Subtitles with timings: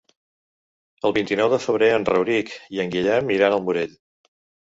[1.09, 3.93] El vint-i-nou de febrer en Rauric i en Guillem iran al Morell.